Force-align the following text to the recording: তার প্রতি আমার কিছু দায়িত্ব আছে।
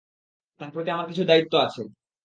তার 0.61 0.69
প্রতি 0.73 0.89
আমার 0.91 1.07
কিছু 1.07 1.23
দায়িত্ব 1.23 1.53
আছে। 1.57 1.81